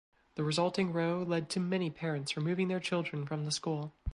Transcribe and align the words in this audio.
The 0.33 0.43
resulting 0.43 0.91
row 0.93 1.21
led 1.21 1.47
to 1.51 1.59
many 1.59 1.91
parents 1.91 2.35
removing 2.35 2.69
their 2.69 2.79
children 2.79 3.23
from 3.27 3.45
the 3.45 3.51
school. 3.51 3.93